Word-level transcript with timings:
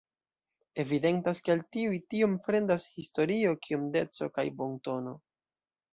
Evidentas, 0.83 1.41
ke 1.49 1.53
al 1.55 1.61
tiuj 1.77 1.99
tiom 2.15 2.33
fremdas 2.47 2.85
historio 2.95 3.55
kiom 3.67 3.87
deco 3.99 4.31
kaj 4.39 4.51
bontono. 4.63 5.15